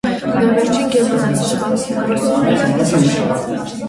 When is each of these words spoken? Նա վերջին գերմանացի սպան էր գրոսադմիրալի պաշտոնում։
Նա 0.27 0.45
վերջին 0.53 0.87
գերմանացի 0.95 1.45
սպան 1.49 1.75
էր 1.81 1.99
գրոսադմիրալի 2.07 2.81
պաշտոնում։ 2.81 3.69